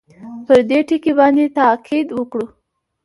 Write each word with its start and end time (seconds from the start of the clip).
پر 0.45 0.59
دې 0.69 0.79
ټکي 0.87 1.11
باندې 1.19 1.45
تاءکید 1.57 2.07
وکړو. 2.17 2.45